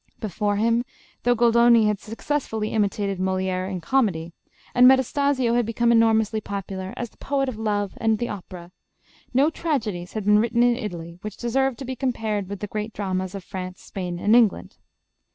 Before 0.19 0.55
him 0.55 0.83
though 1.21 1.35
Goldoni 1.35 1.85
had 1.85 1.99
successfully 1.99 2.69
imitated 2.69 3.19
Molière 3.19 3.69
in 3.69 3.81
comedy, 3.81 4.33
and 4.73 4.87
Metastasio 4.87 5.53
had 5.53 5.63
become 5.63 5.91
enormously 5.91 6.41
popular 6.41 6.91
as 6.97 7.11
the 7.11 7.17
poet 7.17 7.47
of 7.47 7.59
love 7.59 7.93
and 7.97 8.17
the 8.17 8.27
opera 8.27 8.71
no 9.31 9.51
tragedies 9.51 10.13
had 10.13 10.25
been 10.25 10.39
written 10.39 10.63
in 10.63 10.75
Italy 10.75 11.19
which 11.21 11.37
deserved 11.37 11.77
to 11.77 11.85
be 11.85 11.95
compared 11.95 12.49
with 12.49 12.61
the 12.61 12.65
great 12.65 12.93
dramas 12.93 13.35
of 13.35 13.43
France, 13.43 13.79
Spain, 13.83 14.17
and 14.17 14.35
England. 14.35 14.77